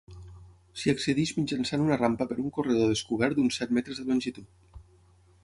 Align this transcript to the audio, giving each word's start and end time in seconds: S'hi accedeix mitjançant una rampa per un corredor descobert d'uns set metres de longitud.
S'hi 0.83 0.93
accedeix 0.93 1.33
mitjançant 1.39 1.83
una 1.87 1.99
rampa 1.99 2.27
per 2.33 2.39
un 2.45 2.49
corredor 2.57 2.91
descobert 2.95 3.39
d'uns 3.41 3.61
set 3.63 3.77
metres 3.81 4.03
de 4.03 4.09
longitud. 4.11 4.53